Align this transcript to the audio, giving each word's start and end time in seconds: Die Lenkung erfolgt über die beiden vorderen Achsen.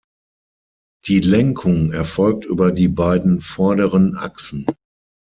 Die 1.05 1.19
Lenkung 1.19 1.91
erfolgt 1.91 2.45
über 2.45 2.71
die 2.71 2.87
beiden 2.87 3.39
vorderen 3.39 4.17
Achsen. 4.17 4.65